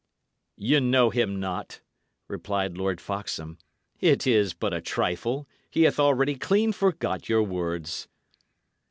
"Ye 0.57 0.79
know 0.79 1.11
him 1.11 1.39
not," 1.39 1.81
replied 2.27 2.75
Lord 2.75 2.99
Foxham. 2.99 3.59
"It 3.99 4.25
is 4.25 4.55
but 4.55 4.73
a 4.73 4.81
trifle; 4.81 5.47
he 5.69 5.83
hath 5.83 5.99
already 5.99 6.33
clean 6.33 6.71
forgot 6.73 7.29
your 7.29 7.43
words." 7.43 8.07